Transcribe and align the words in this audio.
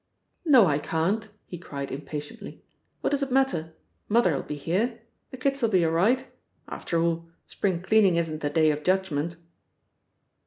"No, 0.45 0.65
I 0.65 0.79
can't!" 0.79 1.29
he 1.45 1.59
cried 1.59 1.91
impatiently. 1.91 2.63
"What 3.01 3.11
does 3.11 3.21
it 3.21 3.31
matter? 3.31 3.75
Mother'll 4.09 4.41
be 4.41 4.55
here. 4.55 4.99
The 5.29 5.37
kids'll 5.37 5.69
be 5.69 5.85
all 5.85 5.91
right. 5.91 6.25
After 6.67 6.99
all, 6.99 7.29
spring 7.45 7.83
cleaning 7.83 8.15
isn't 8.15 8.41
the 8.41 8.49
day 8.49 8.71
of 8.71 8.83
judgment." 8.83 9.35